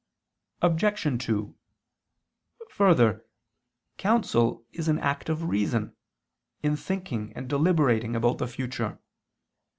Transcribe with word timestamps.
Obj. 0.63 1.23
2: 1.27 1.55
Further, 2.71 3.23
counsel 3.97 4.65
is 4.71 4.87
an 4.87 4.97
act 4.97 5.29
of 5.29 5.43
reason, 5.43 5.95
in 6.63 6.75
thinking 6.75 7.31
and 7.35 7.47
deliberating 7.47 8.15
about 8.15 8.39
the 8.39 8.47
future. 8.47 8.99